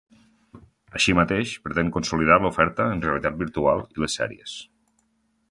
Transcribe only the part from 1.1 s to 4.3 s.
mateix, pretén consolidar l’oferta en realitat virtual i les